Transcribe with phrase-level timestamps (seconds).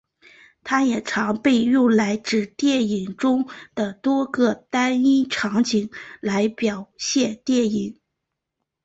[0.63, 7.99] 它也常被用来指电影中的多个单一场景来表现电影。